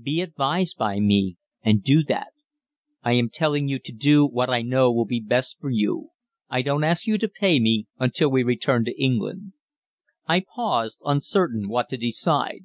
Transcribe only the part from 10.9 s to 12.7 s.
uncertain what to decide.